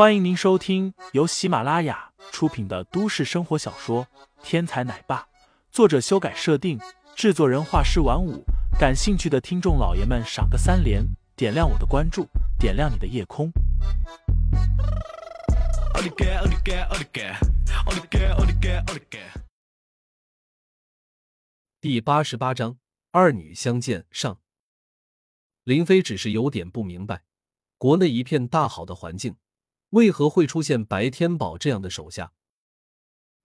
[0.00, 4.06] 欢迎您收听由喜马拉雅出品的都市生活小说
[4.42, 5.20] 《天才奶爸》，
[5.70, 6.80] 作者修改设定，
[7.14, 8.42] 制作人画师晚舞。
[8.78, 11.04] 感兴趣的听众老爷们，赏个三连，
[11.36, 12.26] 点亮我的关注，
[12.58, 13.52] 点亮你的夜空。
[21.78, 22.78] 第八十八章
[23.10, 24.38] 二女相见上。
[25.64, 27.24] 林飞只是有点不明白，
[27.76, 29.36] 国内一片大好的环境。
[29.90, 32.32] 为何会出现白天宝这样的手下？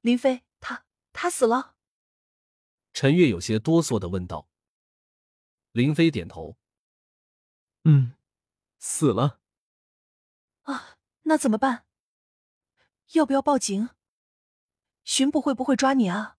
[0.00, 1.74] 林飞，他他死了。
[2.92, 4.48] 陈月有些哆嗦的问道。
[5.72, 6.56] 林飞点头，
[7.84, 8.14] 嗯，
[8.78, 9.40] 死了。
[10.62, 11.86] 啊，那怎么办？
[13.12, 13.90] 要不要报警？
[15.04, 16.38] 巡捕会不会抓你啊？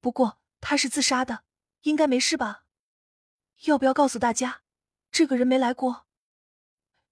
[0.00, 1.44] 不过他是自杀的，
[1.82, 2.66] 应该没事吧？
[3.64, 4.62] 要不要告诉大家，
[5.10, 6.06] 这个人没来过？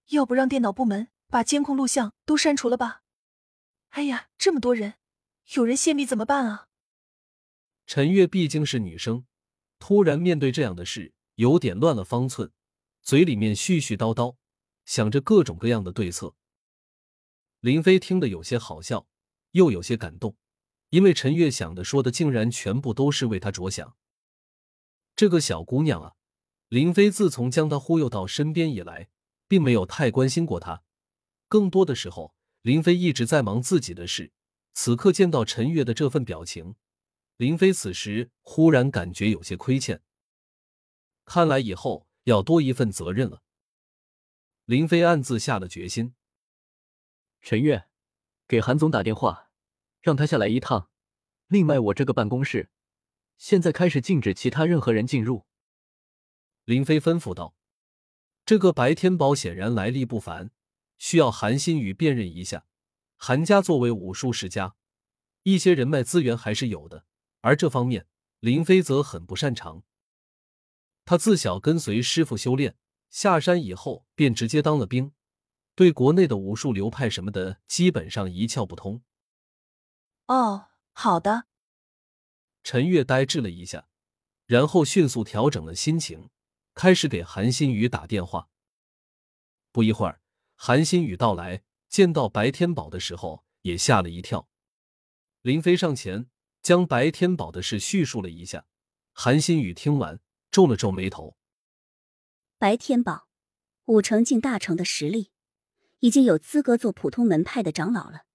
[0.08, 1.10] 要不让电脑部门？
[1.30, 3.02] 把监控录像都删除了吧！
[3.90, 4.94] 哎呀，这么多人，
[5.54, 6.68] 有人泄密怎么办啊？
[7.86, 9.24] 陈月毕竟是女生，
[9.78, 12.52] 突然面对这样的事，有点乱了方寸，
[13.00, 14.36] 嘴里面絮絮叨叨，
[14.84, 16.34] 想着各种各样的对策。
[17.60, 19.06] 林飞听得有些好笑，
[19.52, 20.36] 又有些感动，
[20.88, 23.96] 因为陈月想的说的竟然全部都是为他着想。
[25.14, 26.14] 这个小姑娘啊，
[26.68, 29.08] 林飞自从将她忽悠到身边以来，
[29.46, 30.82] 并没有太关心过她。
[31.50, 34.32] 更多的时候，林飞一直在忙自己的事。
[34.72, 36.76] 此刻见到陈月的这份表情，
[37.36, 40.00] 林飞此时忽然感觉有些亏欠。
[41.24, 43.42] 看来以后要多一份责任了。
[44.64, 46.14] 林飞暗自下了决心。
[47.40, 47.88] 陈月，
[48.46, 49.50] 给韩总打电话，
[50.00, 50.88] 让他下来一趟。
[51.48, 52.70] 另外，我这个办公室
[53.36, 55.46] 现在开始禁止其他任何人进入。
[56.64, 57.56] 林飞吩咐道
[58.46, 60.52] ：“这个白天宝显然来历不凡。”
[61.00, 62.66] 需要韩新宇辨认一下，
[63.16, 64.76] 韩家作为武术世家，
[65.44, 67.06] 一些人脉资源还是有的，
[67.40, 68.06] 而这方面
[68.40, 69.82] 林飞则很不擅长。
[71.06, 72.76] 他自小跟随师傅修炼，
[73.08, 75.12] 下山以后便直接当了兵，
[75.74, 79.02] 对国内的武术流派什么的基本上一窍不通。
[80.26, 81.46] 哦，好的。
[82.62, 83.88] 陈月呆滞了一下，
[84.44, 86.28] 然后迅速调整了心情，
[86.74, 88.50] 开始给韩新宇打电话。
[89.72, 90.19] 不一会儿。
[90.62, 94.46] 韩新宇到来，见到白天宝的时候也吓了一跳。
[95.40, 96.28] 林飞上前
[96.60, 98.66] 将白天宝的事叙述了一下。
[99.12, 101.34] 韩新宇听完，皱了皱眉头。
[102.58, 103.26] 白天宝，
[103.86, 105.30] 武城境大成的实力，
[106.00, 108.26] 已经有资格做普通门派的长老了。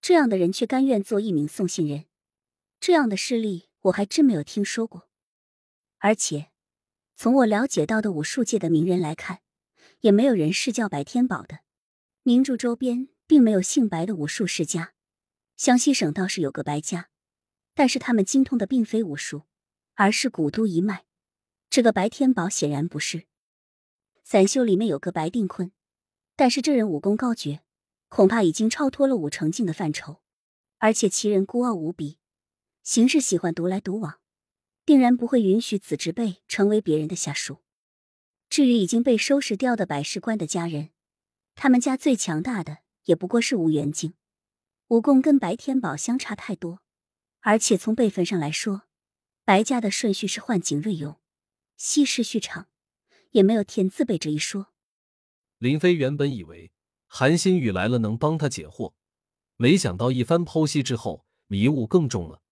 [0.00, 2.06] 这样的人却甘愿做一名送信人，
[2.80, 5.08] 这样的势力我还真没有听说过。
[5.98, 6.50] 而且，
[7.14, 9.42] 从我了解到的武术界的名人来看。
[10.00, 11.60] 也没有人是叫白天宝的。
[12.22, 14.94] 明珠周边并没有姓白的武术世家，
[15.56, 17.08] 湘西省倒是有个白家，
[17.74, 19.42] 但是他们精通的并非武术，
[19.94, 21.04] 而是古都一脉。
[21.70, 23.26] 这个白天宝显然不是。
[24.24, 25.70] 散修里面有个白定坤，
[26.34, 27.62] 但是这人武功高绝，
[28.08, 30.20] 恐怕已经超脱了武成境的范畴，
[30.78, 32.18] 而且其人孤傲无比，
[32.82, 34.18] 行事喜欢独来独往，
[34.84, 37.58] 定然不会允许子侄辈成为别人的下属。
[38.48, 40.90] 至于已经被收拾掉的百事官的家人，
[41.54, 44.14] 他们家最强大的也不过是五元敬，
[44.88, 46.80] 武功跟白天宝相差太多，
[47.40, 48.82] 而且从辈分上来说，
[49.44, 51.20] 白家的顺序是换景瑞勇，
[51.76, 52.68] 西氏续场，
[53.32, 54.68] 也没有天字辈这一说。
[55.58, 56.72] 林飞原本以为
[57.06, 58.94] 韩新宇来了能帮他解惑，
[59.56, 62.42] 没想到一番剖析之后，迷雾更重了。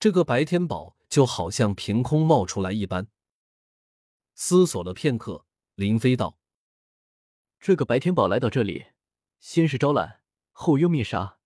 [0.00, 3.06] 这个白天宝就好像凭空冒出来一般。
[4.34, 6.38] 思索了片刻，林飞道
[7.60, 8.86] ：“这个白天宝来到这里，
[9.38, 11.38] 先是招揽，后又灭杀，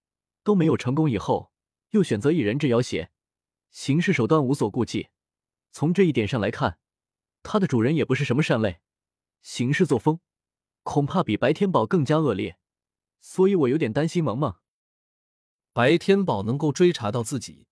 [0.43, 1.11] 都没有成功。
[1.11, 1.53] 以后
[1.91, 3.11] 又选择一人质要挟，
[3.71, 5.09] 行事手段无所顾忌。
[5.73, 6.79] 从这一点上来看，
[7.43, 8.81] 他的主人也不是什么善类，
[9.43, 10.21] 行事作风
[10.83, 12.59] 恐怕比白天宝更加恶劣。
[13.21, 14.57] 所以我有点担心萌萌。
[15.73, 17.67] 白天宝能够追查到自己，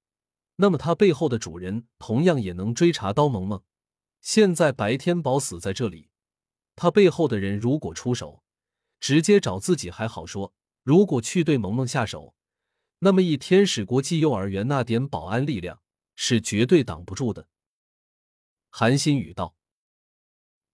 [0.57, 3.63] 那么他背后的主人同样也能追查到萌萌。”
[4.25, 6.09] 现在白天宝死在这里，
[6.77, 8.43] 他背后的人如果出手，
[8.99, 12.35] 直接找自己还好说；如果去对萌萌下手，
[13.01, 15.83] 那么以天使国际幼儿园那点保安力量，
[16.17, 17.49] 是绝对挡不住的。
[18.71, 19.57] 韩新宇道：“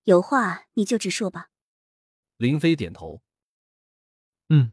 [0.05, 1.51] 有话你就直说吧。”
[2.39, 3.21] 林飞点头
[4.49, 4.73] ：“嗯，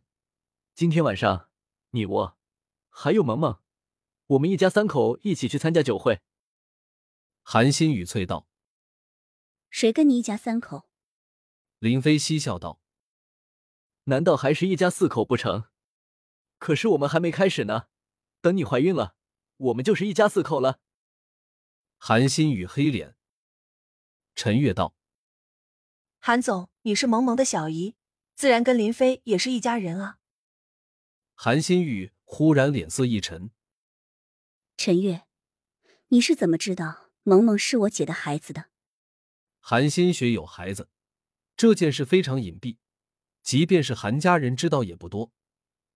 [0.75, 1.50] 今天晚上
[1.89, 2.38] 你我
[2.89, 3.59] 还有萌萌，
[4.27, 6.21] 我们一家三口一起去参加酒会。”
[7.41, 8.46] 韩新宇啐道。
[9.69, 10.89] 谁跟你一家三口？
[11.79, 12.81] 林飞嬉笑道
[14.05, 15.65] ：“难道还是一家四口不成？
[16.57, 17.87] 可是我们还没开始呢，
[18.41, 19.15] 等你怀孕了，
[19.57, 20.79] 我们就是一家四口了。
[21.97, 23.15] 韩新宇黑脸。
[24.33, 24.95] 陈月道
[26.17, 27.95] ：“韩总，你是萌萌的小姨，
[28.35, 30.19] 自然跟林飞也是一家人啊。”
[31.35, 33.51] 韩新宇忽然脸色一沉
[34.77, 35.27] ：“陈月，
[36.07, 38.69] 你是怎么知道萌萌是我姐的孩子的？”
[39.69, 40.87] 韩新雪有孩子
[41.57, 42.77] 这件事非常隐蔽，
[43.43, 45.33] 即便是韩家人知道也不多，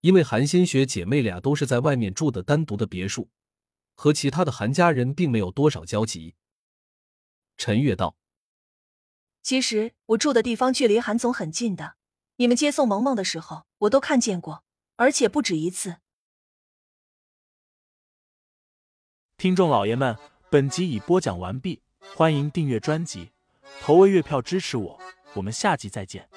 [0.02, 3.30] 因为韩新雪姐妹俩都是在外面住的单独的别墅，
[3.94, 6.34] 和其他的韩家人并没有多少交集。
[7.56, 8.18] 陈月道。
[9.42, 11.96] 其实我住的地方距离韩总很近的，
[12.36, 14.64] 你们接送萌萌的时候，我都看见过，
[14.96, 15.96] 而且不止一次。
[19.38, 20.18] 听众老爷们，
[20.50, 21.80] 本集已播讲完毕，
[22.14, 23.31] 欢迎订阅专辑，
[23.80, 25.00] 投喂月票支持我，
[25.34, 26.28] 我们下集再见。